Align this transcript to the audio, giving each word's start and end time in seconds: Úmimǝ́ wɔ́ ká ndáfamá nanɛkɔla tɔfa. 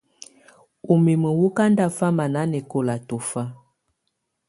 Úmimǝ́ 0.93 1.35
wɔ́ 1.39 1.49
ká 1.57 1.63
ndáfamá 1.71 2.25
nanɛkɔla 2.33 2.95
tɔfa. 3.07 3.41